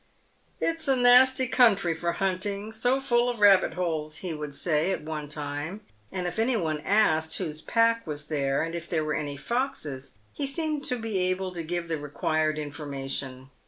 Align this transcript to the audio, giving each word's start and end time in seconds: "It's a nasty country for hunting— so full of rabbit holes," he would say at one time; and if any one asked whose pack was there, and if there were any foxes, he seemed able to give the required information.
"It's 0.59 0.87
a 0.87 0.95
nasty 0.95 1.47
country 1.47 1.93
for 1.93 2.13
hunting— 2.13 2.71
so 2.73 2.99
full 2.99 3.29
of 3.29 3.39
rabbit 3.39 3.75
holes," 3.75 4.15
he 4.25 4.33
would 4.33 4.51
say 4.51 4.89
at 4.91 5.03
one 5.03 5.29
time; 5.29 5.81
and 6.11 6.25
if 6.25 6.39
any 6.39 6.57
one 6.57 6.79
asked 6.81 7.37
whose 7.37 7.61
pack 7.61 8.07
was 8.07 8.25
there, 8.25 8.63
and 8.63 8.73
if 8.73 8.89
there 8.89 9.05
were 9.05 9.13
any 9.13 9.37
foxes, 9.37 10.13
he 10.33 10.47
seemed 10.47 10.91
able 10.91 11.51
to 11.51 11.61
give 11.61 11.87
the 11.87 11.99
required 11.99 12.57
information. 12.57 13.51